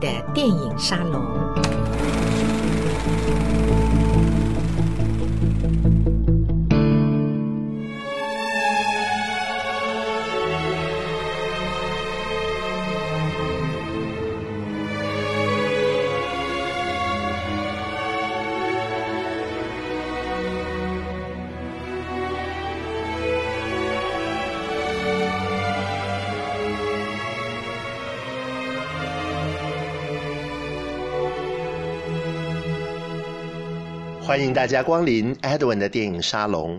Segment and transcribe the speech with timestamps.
[0.00, 1.75] 的电影沙龙。
[34.36, 36.78] 欢迎大家光临 Edwin 的电影沙龙。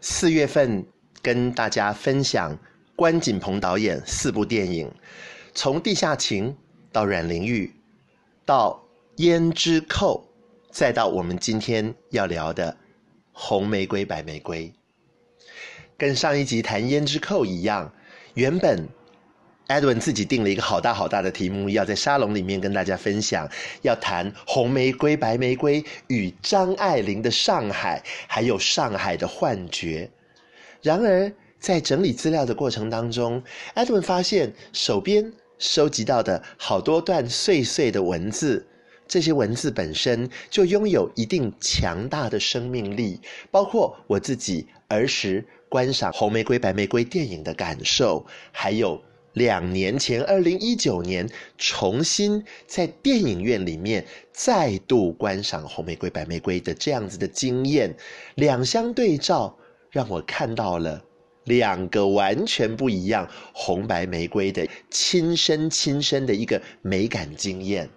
[0.00, 0.86] 四月份
[1.20, 2.56] 跟大家分享
[2.94, 4.88] 关锦鹏导演四部电影，
[5.52, 6.50] 从《地下情》
[6.92, 7.66] 到《阮玲玉》，
[8.46, 8.86] 到
[9.20, 10.24] 《胭脂扣》，
[10.70, 12.70] 再到我们今天要聊的
[13.32, 14.68] 《红玫瑰白玫瑰》。
[15.98, 17.92] 跟上一集谈《胭脂扣》一样，
[18.34, 18.88] 原本。
[19.72, 23.48] Edwin 自己定了一个好大好大的题目，要在沙龙里面跟大家分享，
[23.80, 30.10] 要谈红玫瑰、白玫瑰与张爱玲的上海，还有上海的幻觉。
[30.82, 33.42] 然而，在整理资料的过程当中
[33.74, 38.66] ，Edwin 发现手边收集到的好多段碎碎的文字，
[39.08, 43.18] 这些文字本身就拥有一定强大的生命力，
[43.50, 49.02] 包括我自己儿时观赏红玫瑰、白玫瑰电影的感受，还有。
[49.34, 57.96] 两年前，二零一九年，重新在电影院里面再度观赏《红玫瑰白玫瑰》的这样子的经验，
[58.34, 59.56] 两相对照，
[59.90, 61.02] 让我看到了
[61.44, 67.88] 两个完全不一样红白玫瑰的亲身亲身的一个美感经验。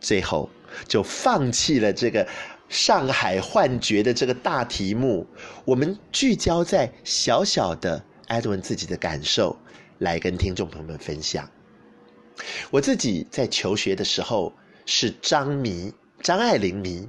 [0.00, 0.48] 最后
[0.88, 2.26] 就放弃了这个
[2.70, 5.26] 上海幻觉的这个大题目，
[5.66, 9.54] 我们聚焦在小小的 Edwin 自己的感受。
[10.00, 11.46] 来跟听众朋友们分享，
[12.70, 14.50] 我自己在求学的时候
[14.86, 17.06] 是张迷，张爱玲迷，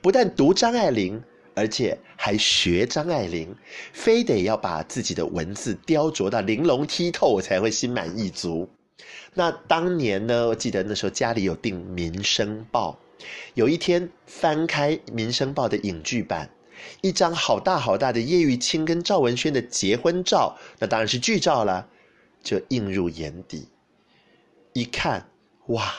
[0.00, 1.22] 不但读张爱玲，
[1.54, 3.54] 而且还学张爱玲，
[3.92, 8.68] 非得要把自己的文字雕琢到玲珑剔透，我才会心满意足。
[9.34, 12.98] 那当年呢，我记得那时候家里有订《民生报》，
[13.54, 16.50] 有一天翻开《民生报》的影剧版，
[17.02, 21.86] 一张好大好大的叶玉卿跟赵文轩的结婚照，那当然是剧照了。
[22.42, 23.68] 就映入眼底，
[24.72, 25.28] 一看，
[25.66, 25.92] 哇，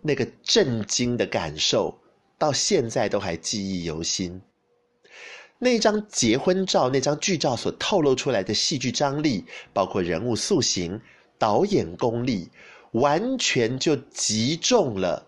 [0.00, 1.98] 那个震惊的感受，
[2.38, 4.40] 到现在都还记忆犹新。
[5.58, 11.00] 那张结婚照，那张剧照所透露出来的戏剧张力，包括人物塑形、
[11.38, 12.50] 导演功力，
[12.92, 15.26] 完全就击中了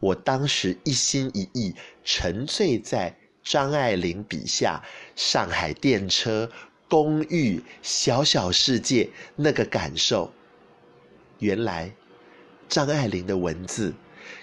[0.00, 4.82] 我当时一心一意沉醉在张爱玲笔下
[5.16, 6.50] 上海电车。
[6.92, 10.30] 公寓小小世界那个感受，
[11.38, 11.90] 原来
[12.68, 13.94] 张爱玲的文字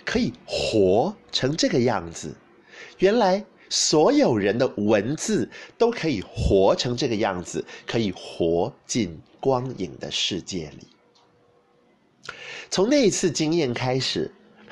[0.04, 2.36] 可以活成这个样子，
[2.98, 10.88] 原来所有人的文字都可以活成这个样子，可以活进光影的世界里。
[12.72, 14.32] 从那一次经验开始。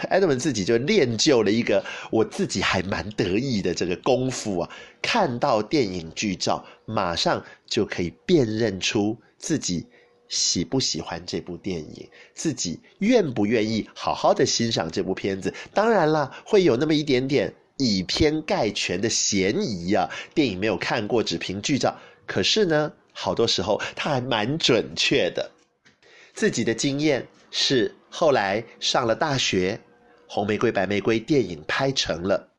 [0.09, 4.69] Edwin 自己就练就了一个我自己还蛮得意的这个功夫啊，
[5.01, 9.85] 看到电影剧照，马上就可以辨认出自己
[10.29, 15.53] 喜不喜欢这部电影，自己愿不愿意好好的欣赏这部片子。
[15.73, 20.09] 当然了，会有那么一点点以偏概全的嫌疑啊。
[20.33, 25.51] 电影没有看过，只凭剧照，可是呢，好多时候他还蛮准确的。
[26.33, 29.79] 自己的经验是后来上了大学。
[30.27, 32.49] 红玫瑰、白玫瑰电影拍成了，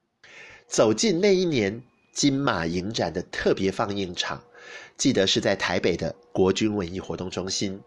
[0.66, 4.42] 走进那一年金马影展的特别放映场，
[4.96, 7.80] 记得是在台北的国军文艺活动中心。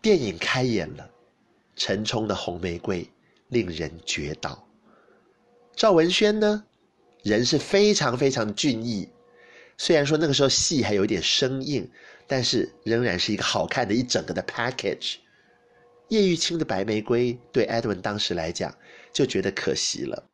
[0.00, 1.10] 电影开演了，
[1.76, 3.06] 陈冲的红玫瑰
[3.48, 4.66] 令人绝倒。
[5.76, 6.64] 赵文轩呢，
[7.22, 9.08] 人是非常非常俊逸，
[9.76, 11.88] 虽然说那个时候戏还有点生硬，
[12.26, 15.16] 但是仍然是一个好看的一整个的 package。
[16.08, 18.74] 叶玉卿的白玫瑰对 Edwin 当时来讲。
[19.12, 20.28] 就觉得可惜了。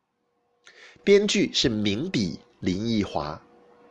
[1.04, 3.40] 编剧是名笔林奕华，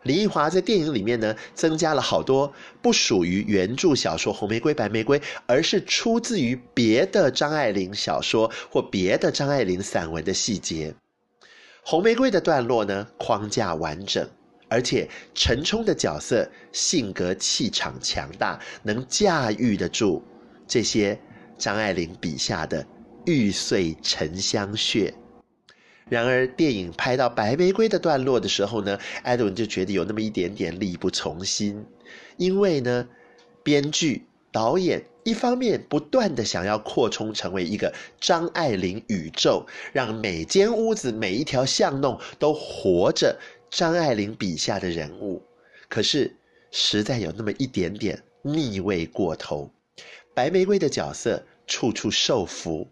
[0.03, 10.93] 林奕华在电影里面呢，增加了好多不属于原著小说《红玫瑰白玫瑰》，而是出自于别的张爱玲小说或别的张爱玲散文的细节。
[11.83, 14.29] 红玫瑰的段落呢，框架完整，
[14.69, 20.21] 而且陈冲的角色性格气场强大，能驾驭得住
[20.67, 21.19] 这些
[21.57, 22.85] 张爱玲笔下的。
[23.27, 25.13] 玉碎沉香屑。
[26.07, 31.85] 然而，电影拍到白玫瑰的段落的时候呢，艾德文就觉得有那么一点点力不从心，
[32.37, 33.05] 因为呢，
[33.63, 43.37] 编剧导演一方面不断地想要扩充成为一个张爱玲宇宙，让每间屋子、每一条巷弄都活着
[43.69, 45.43] 张爱玲笔下的人物，
[45.89, 46.33] 可是
[46.71, 49.69] 实在有那么一点点腻味过头。
[50.33, 52.87] 白玫瑰的角色处处受俘，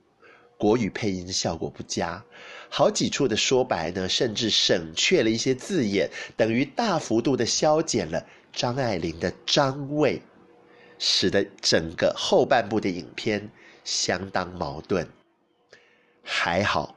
[0.58, 2.24] 国语配音效果不佳，
[2.70, 10.22] 好几处的说白呢，甚至省却了一些字眼，等于大幅度的削减了张爱玲的张味。
[10.98, 13.52] 使得整个后半部的影片
[13.84, 15.06] 相当矛盾。
[16.24, 16.96] 还好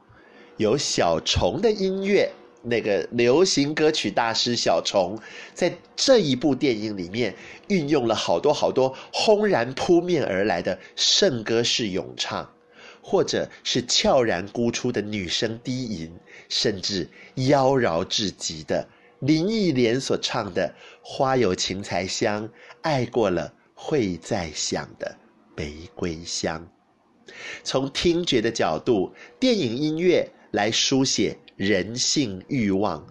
[0.55, 2.31] 有小虫的音乐，
[2.63, 5.19] 那个流行歌曲大师小虫，
[5.53, 7.35] 在这一部电影里面
[7.67, 12.53] 运用了好多好多轰然扑面而来的圣歌式咏唱，
[13.09, 16.11] 或者是悄然孤出的女声低吟，
[16.47, 17.09] 甚至
[17.47, 18.87] 妖娆至极的
[19.21, 22.47] 林忆莲所唱的“花有芹菜香，
[22.83, 23.51] 爱过了”。
[23.81, 25.17] 会再想的
[25.55, 26.69] 玫瑰香，
[27.63, 33.07] 从听觉的角度，电影音乐来书写人性欲望。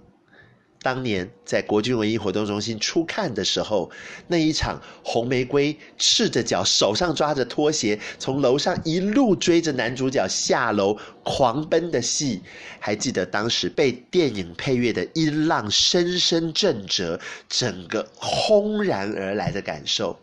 [0.81, 3.91] 当年在国军文艺活动中心初看的时候，
[4.29, 12.41] 那一场红玫瑰赤着脚，手上抓着拖鞋，从楼上一路追着男主角下楼狂奔的戏，
[12.79, 20.19] 还记得当时被电影配乐的音浪深深震折，整个轰然而来的感受。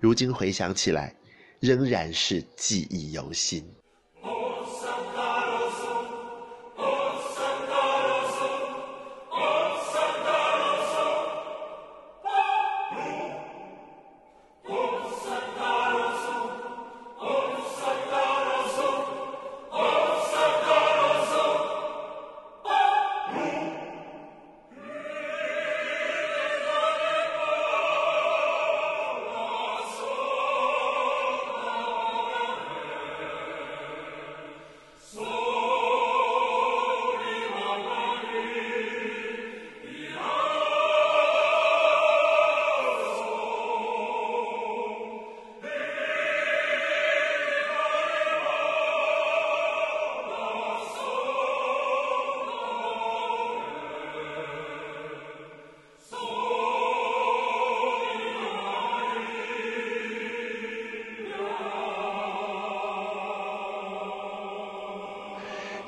[0.00, 1.14] 如今回想起来，
[1.60, 3.62] 仍然是记忆犹新。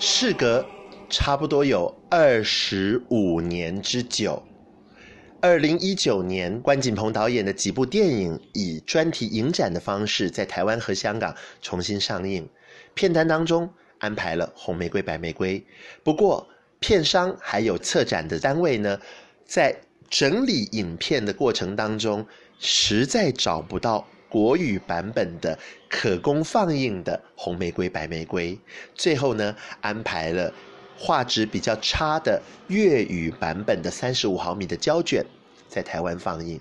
[0.07, 0.67] 事隔
[1.09, 4.43] 差不多有二十五年之久，
[5.41, 12.47] 二零一九年，关锦鹏导演的几部电影以专题影展的方式在台湾和香港重新上映。
[12.93, 15.59] 片单当中安排了《红玫瑰》《白玫瑰》，
[16.03, 16.47] 不过
[16.81, 19.01] 片商还有策展的单位呢，
[19.47, 19.75] 在
[20.11, 22.27] 整理影片的过程当中，
[22.59, 24.07] 实在找不到。
[24.35, 25.57] 国语版本的
[25.89, 28.57] 可供放映的《红玫瑰》《白玫瑰》，
[28.93, 30.53] 最后呢，安排了
[30.99, 35.25] 画质比较差的粤语版本的三十五毫米的胶卷
[35.69, 36.61] 在台湾放映。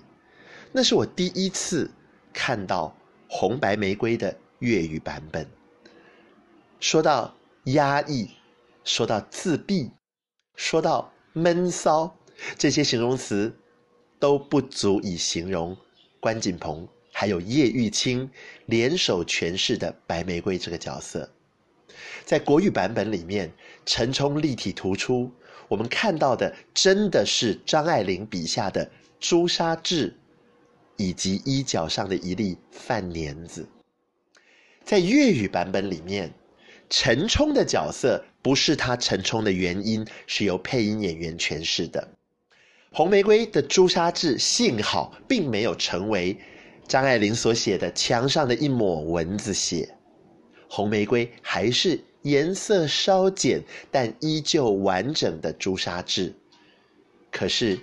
[0.70, 1.90] 那是我第一次
[2.32, 2.96] 看到
[3.34, 5.44] 《红白玫瑰》的粤语版本。
[6.78, 7.34] 说到
[7.64, 8.30] 压抑，
[8.84, 9.90] 说到自闭，
[10.54, 12.16] 说到闷骚，
[12.56, 13.52] 这些形容词
[14.20, 15.76] 都不足以形容
[16.20, 16.86] 关锦鹏。
[17.16, 18.28] 还有叶玉卿
[18.66, 21.30] 联手诠释的白玫瑰这个角色，
[22.24, 23.52] 在国语版本里面，
[23.86, 25.30] 陈冲立体突出，
[25.68, 30.12] 我们看到的真的是张爱玲笔下的朱砂痣，
[30.96, 33.64] 以及衣角上的一粒饭粘子。
[34.82, 36.34] 在粤语版本里面，
[36.90, 42.08] 陈冲的角色不是他陈冲的原因，是由配音演员诠释的。
[42.90, 46.36] 红玫瑰的朱砂痣幸好并没有成为。
[46.86, 49.88] 张爱玲所写的墙上的一抹蚊子血，
[50.68, 56.32] 红玫瑰还是颜色稍减但依旧完整的朱砂痣。
[57.30, 57.78] 可是，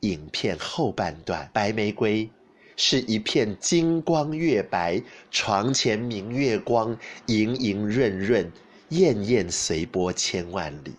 [0.00, 2.28] 影片后半段，白玫瑰
[2.76, 8.50] 是一片金光月白，床前明月光，盈盈润润，
[8.90, 10.92] 滟滟随波千万里。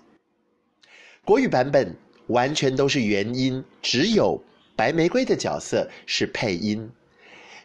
[1.26, 1.96] 国语版本
[2.28, 4.42] 完全都是原音，只有
[4.76, 6.90] 白玫瑰的角色是配音。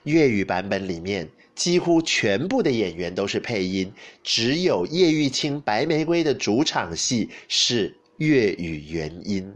[0.06, 9.52] 粤语版本里面几乎全部的演员都是配音，只有叶玉卿《白玫瑰》的主场戏是粤语原音。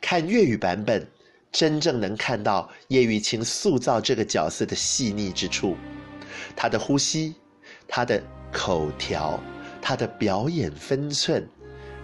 [0.00, 1.04] 看粤语版本，
[1.50, 5.76] 真正能看到叶玉卿塑造这个角色的细腻之处，
[6.54, 7.34] 他的呼吸，
[7.88, 8.22] 他的
[8.52, 9.42] 口条，
[9.82, 11.44] 他的表演分寸，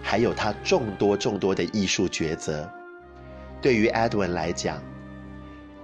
[0.01, 2.69] 还有他众多众多的艺术抉择。
[3.61, 4.83] 对于 Edwin 来讲，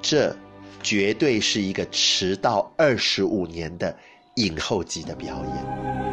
[0.02, 0.36] 这。
[0.82, 3.96] 绝对是一个迟到二十五年的
[4.36, 6.11] 影后级的表演。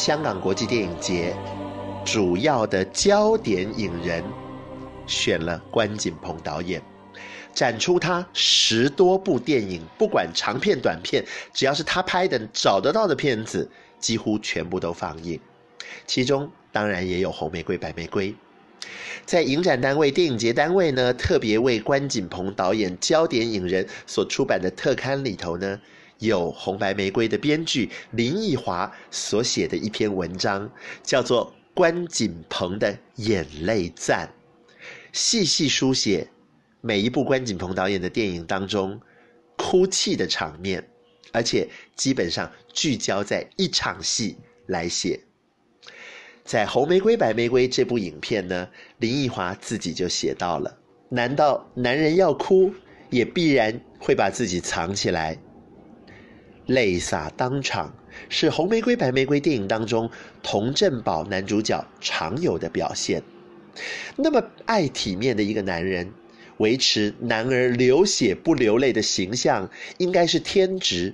[0.00, 1.36] 香港国际电影节
[2.06, 4.24] 主要的焦点影人
[5.06, 6.80] 选了关锦鹏导演，
[7.52, 15.38] 展出他十多部电影，不管长片短片，只要是他拍的找得到的片子，几乎全部都放映。
[16.06, 18.34] 其中当然也有红玫瑰、白玫瑰。
[19.26, 25.78] 在影展单位、电影节单位呢，特别为关锦鹏导演焦点影人所出版的特刊里头呢。
[26.20, 30.70] 有红白玫瑰的编剧林奕华所写的一篇文章，
[31.02, 34.28] 叫做《关锦鹏的眼泪赞》，
[35.12, 36.28] 细细书写
[36.82, 39.00] 每一部关锦鹏导演的电影当中
[39.56, 40.86] 哭泣的场面，
[41.32, 44.36] 而且基本上聚焦在一场戏
[44.66, 45.18] 来写。
[46.44, 52.74] 在《红玫瑰白玫瑰》这部影片呢，林奕华自己就写到了：难道男人要哭，
[53.08, 55.38] 也必然会把自己藏起来？
[56.70, 57.92] 泪洒当场
[58.28, 60.08] 是《红玫瑰白玫瑰》电影当中
[60.40, 63.24] 佟振宝男主角常有的表现。
[64.14, 66.12] 那么爱体面的一个男人，
[66.58, 71.12] 维持男儿流血不流泪的形象，应该是天职。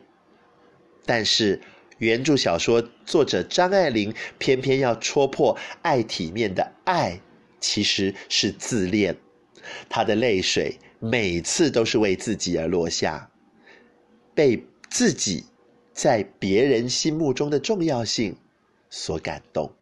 [1.06, 1.62] 但是
[1.96, 7.18] 原著小说作者张爱玲偏偏要戳破爱体面的爱
[7.60, 9.16] 其实是自恋，
[9.88, 13.30] 她的泪水每次都是为自己而落下，
[14.34, 14.62] 被。
[14.88, 15.44] 自己
[15.92, 18.36] 在别人心目中的重要性
[18.90, 19.72] 所感动，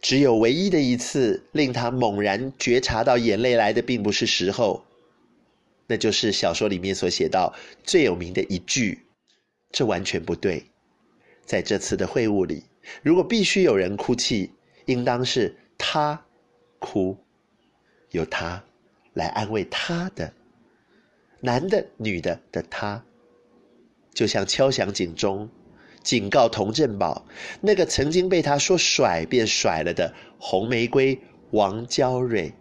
[0.00, 4.84] 只有唯一的一次令他猛然觉察到眼泪来的并不是时候，
[5.86, 9.06] 那就是小说里面所写到最有名的一句
[9.70, 10.64] ：“这完全不对。”
[11.44, 12.64] 在这次的会晤里，
[13.02, 14.52] 如果必须有人哭泣，
[14.86, 16.24] 应当是他
[16.78, 17.16] 哭，
[18.10, 18.62] 由他
[19.14, 20.32] 来安慰他的，
[21.40, 23.04] 男的、女的的他。
[24.12, 25.48] 就像敲响警钟，
[26.02, 27.26] 警告童振宝，
[27.60, 31.18] 那个曾经被他说甩便甩了的红玫瑰
[31.50, 32.52] 王娇蕊，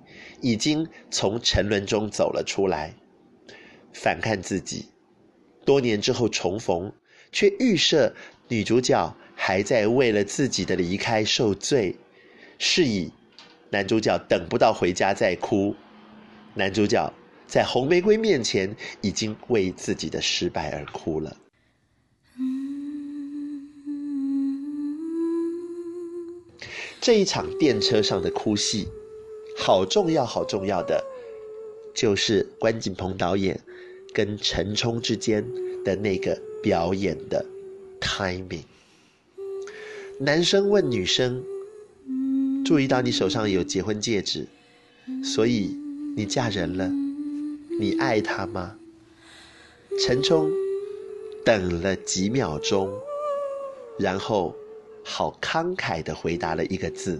[0.41, 2.93] 已经从沉沦中走了出来。
[3.93, 4.85] 反看自己，
[5.65, 6.93] 多年之后重逢，
[7.31, 8.13] 却预设
[8.47, 11.95] 女主角还在为了自己的离开受罪，
[12.57, 13.11] 是以
[13.71, 15.75] 男主角等不到回家再哭，
[16.53, 17.11] 男主角。
[17.49, 21.35] 在红玫瑰面前，已经为自己的失败而哭了。
[27.01, 28.87] 这一场电车上的哭戏，
[29.57, 31.03] 好重要，好重要的，
[31.95, 33.59] 就是关锦鹏导演
[34.13, 35.43] 跟陈冲之间
[35.83, 37.43] 的那个表演的
[37.99, 38.61] timing。
[40.19, 41.43] 男生问女生
[42.63, 44.45] ：“注意到你手上有结婚戒指，
[45.23, 45.75] 所以
[46.15, 46.91] 你嫁人了。”
[47.79, 48.77] 你爱他吗？
[50.03, 50.51] 陈冲
[51.45, 52.93] 等了几秒钟，
[53.97, 54.53] 然后
[55.01, 57.17] 好慷慨地回答了一个字：“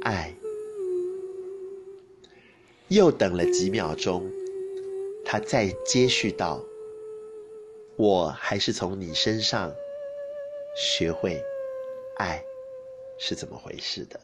[0.00, 0.34] 爱。”
[2.88, 4.26] 又等了几秒钟，
[5.22, 6.64] 他再接续道
[7.96, 9.70] ：“我还是从你身上
[10.74, 11.38] 学会
[12.16, 12.42] 爱
[13.18, 14.18] 是怎么回事的。”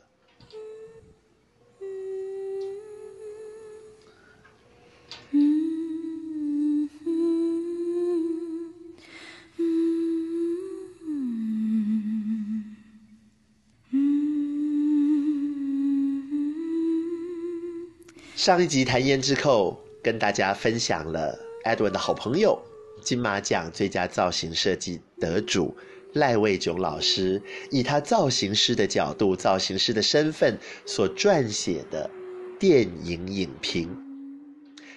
[18.47, 22.57] 上一集谈胭脂扣，跟大家分享了 Edwin 的好朋友
[23.03, 25.77] 金马奖最佳造型设计得主
[26.13, 32.09] 赖卫炯老师，以他造型师的角度、造型师的身份所撰写的
[32.57, 33.91] 电影影评。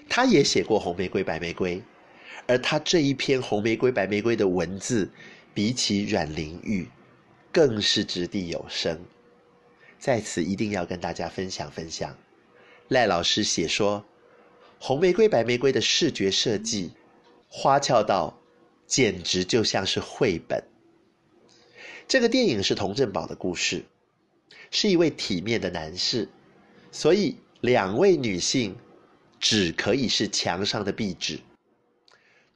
[0.07, 1.77] 他也写过《红玫瑰白玫瑰》，
[2.45, 5.09] 而他这一篇《红玫瑰白玫瑰》的文字，
[5.55, 6.87] 比起阮玲玉，
[7.51, 9.01] 更是掷地有声。
[9.97, 12.15] 在此一定要跟大家分享分享。
[12.89, 13.99] 赖老师写说，
[14.79, 16.91] 《红玫瑰白玫瑰》的视觉设计
[17.47, 18.35] 花俏到
[18.87, 20.63] 简直就像是绘本。
[22.07, 23.85] 这个电影是童振宝的故事，
[24.71, 26.27] 是一位体面的男士，
[26.91, 28.75] 所以两位女性
[29.39, 31.39] 只可以是墙上的壁纸。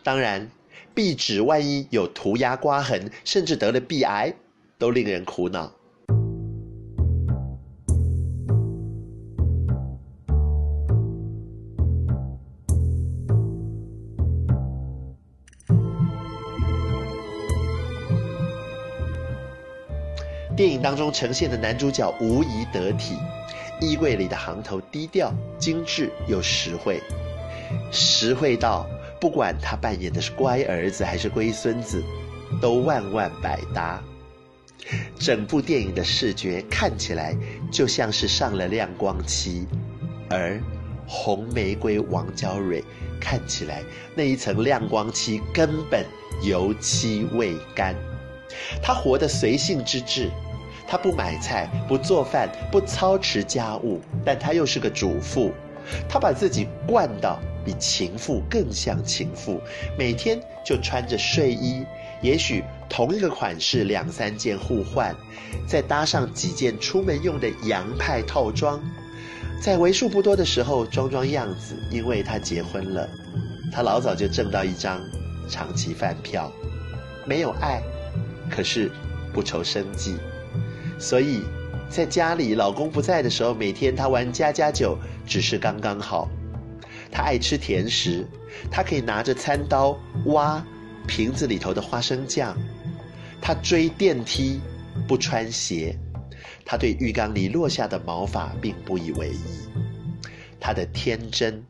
[0.02, 0.50] 当然，
[0.96, 4.34] 壁纸万一有涂鸦刮痕，甚至得了壁癌，
[4.80, 5.72] 都令人苦恼。
[20.64, 23.18] 电影当中呈现的男主角无疑得体，
[23.82, 25.30] 衣柜里的行头低调、
[25.60, 27.02] 精致又实惠，
[27.92, 28.88] 实惠到
[29.20, 32.02] 不管他扮演的是乖儿子还是龟孙子，
[32.62, 34.02] 都万万百搭。
[35.20, 37.36] 整部电影的视觉看起来
[37.70, 39.68] 就像是上了亮光漆，
[40.30, 40.58] 而
[41.06, 42.82] 红玫瑰王娇蕊
[43.20, 43.84] 看起来
[44.16, 46.06] 那一层亮光漆根本
[46.42, 47.94] 油漆未干。
[48.82, 50.30] 他活得随性之至，
[50.94, 55.52] 他不买菜，不做饭，不操持家务，但他又是个主妇。
[56.08, 59.60] 他把自己惯到比情妇更像情妇，
[59.98, 61.84] 每天就穿着睡衣，
[62.22, 65.16] 也许同一个款式两三件互换，
[65.68, 68.80] 再搭上几件出门用的洋派套装，
[69.60, 73.10] 在为数不多的时候装装样子，因为他结婚了，
[73.72, 75.02] 他老早就挣到一张
[75.50, 76.52] 长期饭票，
[77.26, 77.82] 没有爱。
[78.48, 78.92] 可是
[79.34, 80.16] 不愁生计，
[81.04, 81.42] 所以
[81.90, 86.30] 在家里老公不在的时候，每天她玩家家酒只是刚刚好。
[87.12, 88.26] 她爱吃甜食，
[88.72, 90.66] 她可以拿着餐刀挖
[91.06, 92.58] 瓶子里头的花生酱。
[93.42, 94.62] 她追电梯
[95.06, 95.94] 不穿鞋，
[96.64, 99.44] 她对浴缸里落下的毛发并不以为意。
[100.58, 101.62] 她的天真，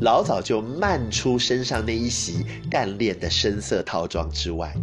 [0.00, 4.74] 老早就漫出身上那一袭干练的深色套装之外。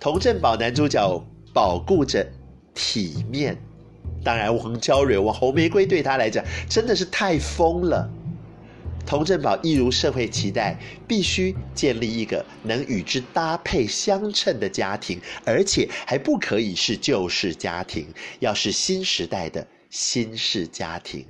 [0.00, 2.26] 童振宝男主角保顾着
[2.74, 3.56] 体面，
[4.24, 8.08] 当然王娇蕊、我红玫瑰对他来讲真的是太疯了。
[9.04, 10.78] 童振宝一如社会期待，
[11.08, 18.06] 必须建立一个能与之搭配相称的家庭，而且还不可以是旧式家庭，
[18.38, 21.26] 要是新时代的新式家庭。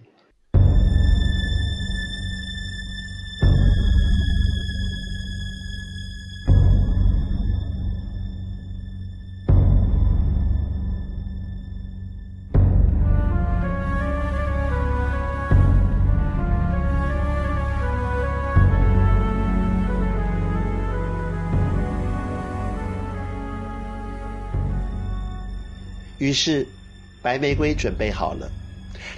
[26.23, 26.65] 于是，
[27.21, 28.49] 白玫瑰准备好了，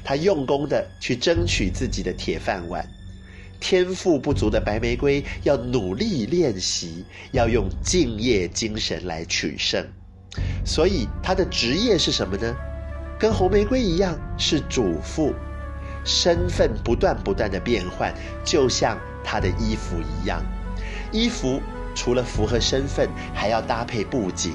[0.03, 2.83] 她用功的去争取自己的铁饭碗。
[3.61, 9.87] 天赋不足的白玫瑰要努力练习，要用敬业精神来取胜。
[10.65, 12.57] 所以，她的职业是什么呢？
[13.19, 15.35] 跟红玫瑰一样，是主妇，
[16.07, 20.43] 身份不断不断的变换，就像她的衣服一样。
[21.13, 21.61] 衣服
[21.95, 24.55] 除了符合身份，还要搭配布景。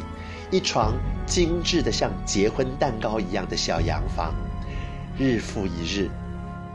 [0.51, 0.93] 一床
[1.27, 4.33] 精致的像结婚蛋糕一样的小洋房，
[5.15, 6.09] 日复一日，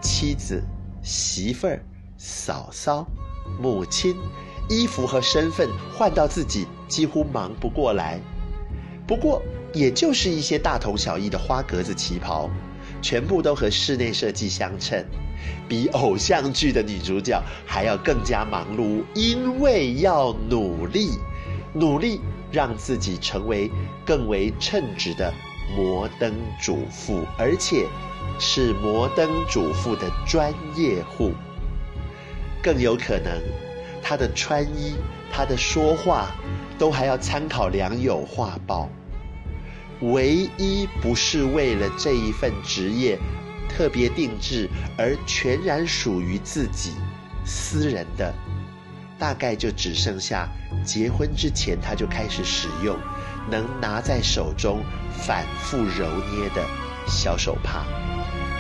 [0.01, 0.63] 妻子、
[1.03, 1.85] 媳妇儿、
[2.17, 3.05] 嫂嫂、
[3.61, 4.15] 母亲，
[4.69, 8.21] 衣服和身份换到自己几乎忙不过来。
[9.09, 12.49] 不过，也就是一些大同小异的花格子旗袍，
[13.03, 15.05] 全部都和室内设计相称，
[15.69, 21.19] 比偶像剧的女主角还要更加忙碌，因为要努力，
[21.73, 22.21] 努力。
[22.55, 23.71] 让自己成为
[24.07, 25.35] 更为称职的
[25.77, 27.87] 摩登主妇，而且
[28.39, 31.33] 是摩登主妇的专业户。
[32.63, 33.43] 更有可能，
[34.03, 34.95] 她的穿衣、
[35.33, 36.31] 她的说话，
[36.79, 38.89] 都还要参考良友画报。
[40.01, 43.19] 唯一不是为了这一份职业
[43.69, 46.93] 特别定制而全然属于自己
[47.45, 48.33] 私人的。
[49.19, 50.49] 大概就只剩下
[50.85, 52.97] 结婚之前他就开始使用，
[53.51, 56.63] 能拿在手中反复揉捏的
[57.07, 57.85] 小手帕，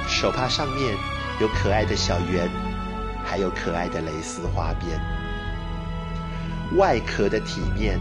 [0.08, 0.96] 手帕上面
[1.40, 2.48] 有可爱的小圆，
[3.24, 5.00] 还有可爱的蕾丝花边。
[6.76, 8.00] 外壳的体面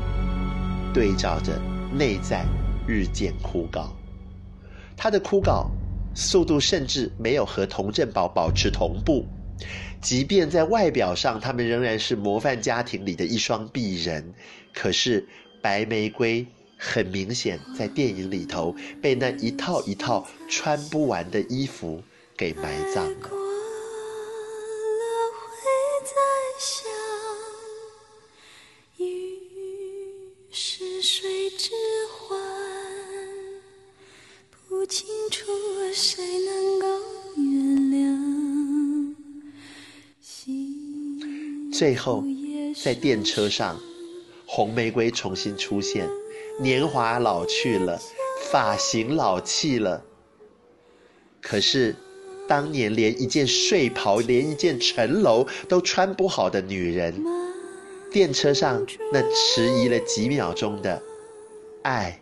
[0.93, 1.59] 对照着
[1.91, 2.45] 内在
[2.87, 3.87] 日渐枯槁，
[4.95, 5.67] 他的枯槁
[6.15, 9.27] 速度甚至没有和童振宝保持同步。
[10.01, 14.33] 即便在外表上，他们仍然是模范家庭里的一双璧人，
[14.73, 15.25] 可是
[15.61, 16.45] 白玫瑰
[16.77, 22.03] 很明显在电影里头被那一套一套穿不完的衣服
[22.37, 23.42] 给埋葬了。
[41.83, 42.23] 最后，
[42.81, 43.77] 在电车上，
[44.47, 46.07] 红玫瑰重新出现，
[46.57, 47.99] 年华老去了，
[48.49, 50.01] 发型老气了。
[51.41, 51.93] 可是，
[52.47, 57.21] 当年连一件睡袍、连一件陈楼都穿不好的女人，
[58.09, 61.03] 电车上那迟疑了几秒钟的
[61.81, 62.17] 爱，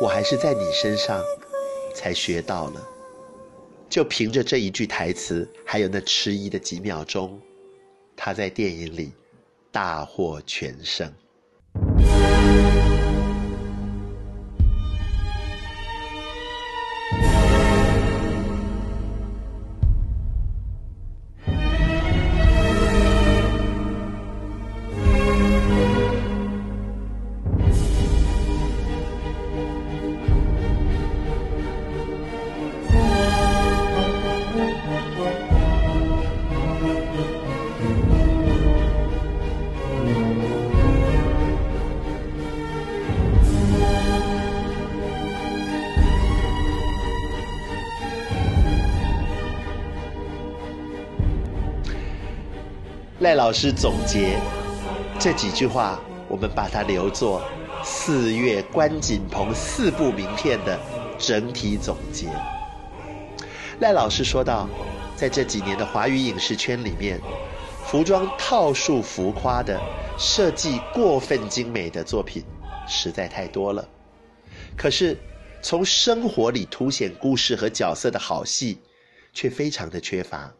[0.00, 1.20] 我还是在你身上
[1.96, 2.88] 才学到了。
[3.88, 7.40] 就凭着这一句台词，还有那迟疑的几秒钟，
[8.22, 9.10] 他在电影里
[9.72, 11.10] 大获全胜。
[53.20, 54.40] 赖老师总结
[55.18, 57.42] 这几句话，我们把它留作
[57.84, 60.80] 四月关锦鹏四部名片的
[61.18, 62.28] 整体总结。
[63.80, 64.66] 赖老师说道，
[65.16, 67.20] 在这几年的华语影视圈里面，
[67.84, 69.78] 服装套数浮夸的、
[70.18, 72.42] 设计过分精美的作品
[72.88, 73.86] 实在太多了，
[74.78, 75.14] 可是
[75.60, 78.80] 从生活里凸显故事和角色的好戏
[79.34, 80.50] 却非常的缺乏。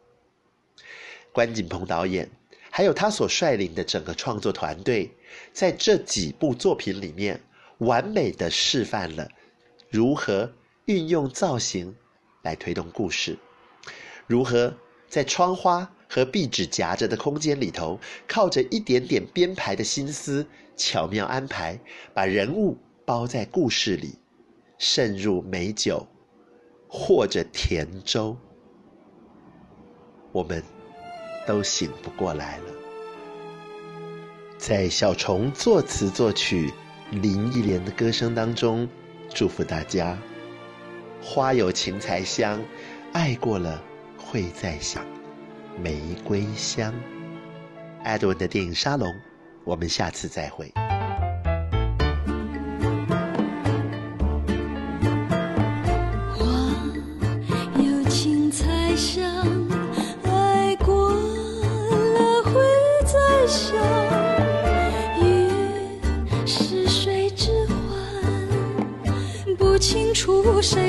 [1.32, 2.30] 关锦鹏导演。
[2.70, 5.11] 还有他所率领的整个创作团队，
[5.52, 7.40] 在这几部作品里面，
[7.78, 9.28] 完美的示范了
[9.90, 10.50] 如何
[10.85, 11.94] 运用造型
[12.42, 13.37] 来推动故事，
[14.26, 14.72] 如何
[15.09, 21.78] 在窗花和壁纸夹着的空间里头，靠着一点点编排的心思，巧妙安排，
[22.14, 24.14] 把人物包在故事里，
[24.78, 26.06] 渗入美酒
[26.88, 28.37] 或者甜粥，
[30.30, 30.79] 我们。
[31.50, 32.64] 都醒不过来了。
[34.56, 36.72] 在小虫作词作曲、
[37.10, 38.88] 林忆莲的歌声当中，
[39.34, 40.16] 祝福大家：
[41.20, 42.62] 花有情才香，
[43.12, 43.82] 爱过了
[44.16, 45.04] 会再想，
[45.76, 46.94] 玫瑰香。
[48.04, 49.12] 艾德文的电影沙龙，
[49.64, 50.72] 我们下次再会。
[70.52, 70.79] 故事？